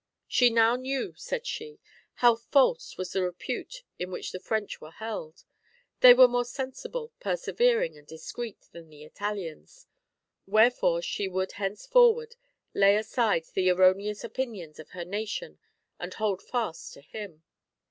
She 0.27 0.49
now 0.49 0.77
knew, 0.77 1.13
said 1.15 1.45
she, 1.45 1.79
how 2.25 2.33
false 2.35 2.97
was 2.97 3.13
the 3.13 3.21
repute 3.21 3.83
in 3.99 4.09
which 4.09 4.31
the 4.31 4.39
French 4.39 4.81
were 4.81 4.89
held; 4.93 5.43
they 5.99 6.11
were 6.15 6.27
more 6.27 6.43
sensible, 6.43 7.11
persevering, 7.19 7.95
and 7.99 8.07
discreet 8.07 8.65
than 8.71 8.89
the 8.89 9.03
Italians; 9.03 9.85
wherefore 10.47 11.03
she 11.03 11.27
would 11.27 11.51
hence 11.51 11.85
forward 11.85 12.35
lay 12.73 12.95
aside 12.95 13.43
the 13.53 13.69
erroneous 13.69 14.23
opinions 14.23 14.79
of 14.79 14.89
her 14.89 15.05
nation 15.05 15.59
and 15.99 16.15
hold 16.15 16.41
fast 16.41 16.95
to 16.95 17.01
him. 17.01 17.43